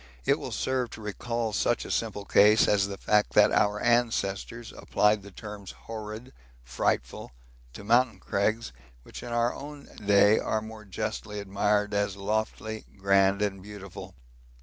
It 0.25 0.39
will 0.39 0.49
serve 0.51 0.89
to 0.93 1.01
recall 1.01 1.53
such 1.53 1.85
a 1.85 1.91
simple 1.91 2.25
case 2.25 2.67
as 2.67 2.87
the 2.87 2.97
fact 2.97 3.33
that 3.33 3.51
our 3.51 3.79
ancestors 3.79 4.73
applied 4.75 5.21
the 5.21 5.29
terms 5.29 5.73
horrid, 5.83 6.33
frightful, 6.63 7.33
to 7.73 7.83
mountain 7.83 8.17
crags 8.19 8.73
which 9.03 9.21
in 9.21 9.29
our 9.29 9.53
own 9.53 9.87
day 10.03 10.39
are 10.39 10.59
more 10.59 10.85
justly 10.85 11.39
admired 11.39 11.93
as 11.93 12.17
lofty, 12.17 12.83
grand, 12.97 13.43
and 13.43 13.61
beautiful. 13.61 14.15